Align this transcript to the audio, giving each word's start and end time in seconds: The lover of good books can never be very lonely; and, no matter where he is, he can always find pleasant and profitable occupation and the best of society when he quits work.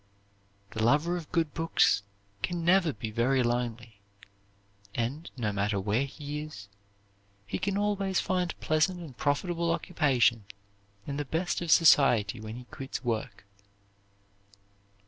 The 0.71 0.81
lover 0.83 1.15
of 1.15 1.31
good 1.31 1.53
books 1.53 2.01
can 2.41 2.65
never 2.65 2.91
be 2.91 3.11
very 3.11 3.43
lonely; 3.43 4.01
and, 4.95 5.29
no 5.37 5.51
matter 5.51 5.79
where 5.79 6.05
he 6.05 6.39
is, 6.41 6.69
he 7.45 7.59
can 7.59 7.77
always 7.77 8.19
find 8.19 8.59
pleasant 8.59 8.99
and 8.99 9.15
profitable 9.15 9.69
occupation 9.69 10.45
and 11.05 11.19
the 11.19 11.25
best 11.25 11.61
of 11.61 11.69
society 11.69 12.39
when 12.39 12.55
he 12.55 12.63
quits 12.71 13.03
work. 13.03 13.45